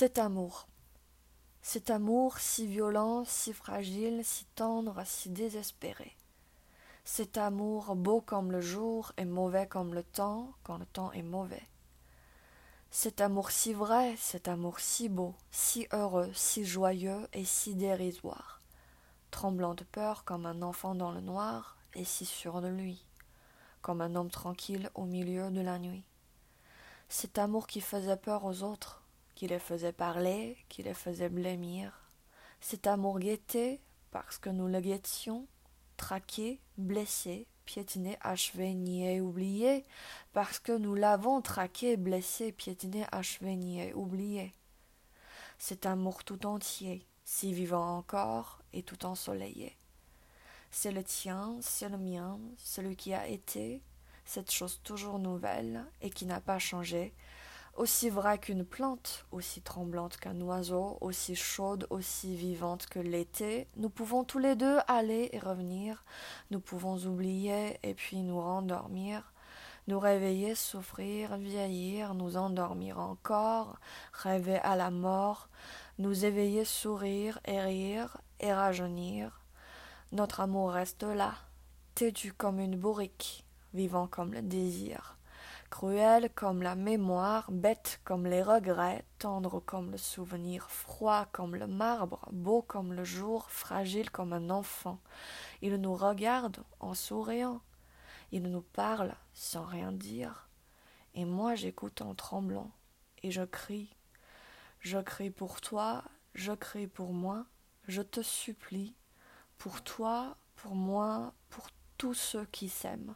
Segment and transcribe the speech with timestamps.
[0.00, 0.66] Cet amour.
[1.60, 6.16] Cet amour si violent, si fragile, si tendre, si désespéré.
[7.04, 11.22] Cet amour beau comme le jour et mauvais comme le temps quand le temps est
[11.22, 11.68] mauvais.
[12.90, 18.62] Cet amour si vrai, cet amour si beau, si heureux, si joyeux et si dérisoire,
[19.30, 23.04] tremblant de peur comme un enfant dans le noir et si sûr de lui,
[23.82, 26.04] comme un homme tranquille au milieu de la nuit.
[27.10, 28.99] Cet amour qui faisait peur aux autres,
[29.40, 31.98] qui les faisait parler, qui les faisait blêmir.
[32.60, 33.80] Cet amour guetté,
[34.10, 35.46] parce que nous le guettions,
[35.96, 39.86] traqué, blessé, piétiné, achevé, nié, oublié,
[40.34, 44.52] parce que nous l'avons traqué, blessé, piétiné, achevé, nié, oublié.
[45.56, 49.74] Cet amour tout entier, si vivant encore et tout ensoleillé.
[50.70, 53.80] C'est le tien, c'est le mien, celui qui a été,
[54.26, 57.14] cette chose toujours nouvelle et qui n'a pas changé,
[57.76, 63.90] aussi vraie qu'une plante, aussi tremblante qu'un oiseau, aussi chaude, aussi vivante que l'été, nous
[63.90, 66.04] pouvons tous les deux aller et revenir,
[66.50, 69.32] nous pouvons oublier et puis nous rendormir,
[69.88, 73.78] nous réveiller, souffrir, vieillir, nous endormir encore,
[74.12, 75.48] rêver à la mort,
[75.98, 79.40] nous éveiller, sourire et rire et rajeunir.
[80.12, 81.34] Notre amour reste là,
[81.94, 85.16] têtu comme une bourrique, vivant comme le désir
[85.70, 91.66] cruel comme la mémoire, bête comme les regrets, tendre comme le souvenir, froid comme le
[91.66, 95.00] marbre, beau comme le jour, fragile comme un enfant.
[95.62, 97.60] Il nous regarde en souriant,
[98.32, 100.48] il nous parle sans rien dire,
[101.14, 102.72] et moi j'écoute en tremblant,
[103.22, 103.94] et je crie.
[104.80, 107.46] Je crie pour toi, je crie pour moi,
[107.86, 108.94] je te supplie,
[109.56, 113.14] pour toi, pour moi, pour tous ceux qui s'aiment,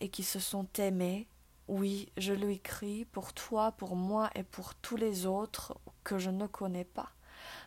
[0.00, 1.28] et qui se sont aimés,
[1.72, 6.28] oui, je lui crie pour toi, pour moi et pour tous les autres que je
[6.28, 7.08] ne connais pas.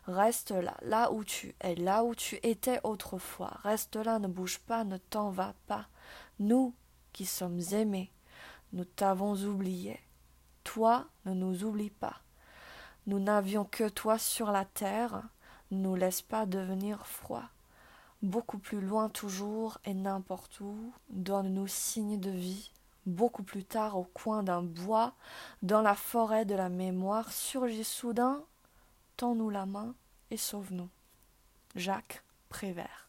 [0.06, 3.58] Reste là, là où tu es, là où tu étais autrefois.
[3.64, 5.88] Reste là, ne bouge pas, ne t'en va pas.
[6.38, 6.76] Nous
[7.14, 8.12] qui sommes aimés,
[8.74, 10.00] nous t'avons oublié.
[10.64, 12.22] Toi, ne nous oublie pas.
[13.08, 15.24] Nous n'avions que toi sur la terre,
[15.72, 17.50] ne nous laisse pas devenir froid.
[18.22, 22.72] Beaucoup plus loin toujours et n'importe où, donne-nous signe de vie
[23.06, 25.14] Beaucoup plus tard, au coin d'un bois,
[25.62, 28.44] dans la forêt de la mémoire, surgit soudain
[29.18, 29.96] Tends-nous la main
[30.32, 30.90] et sauve-nous.
[31.76, 33.08] Jacques Prévert.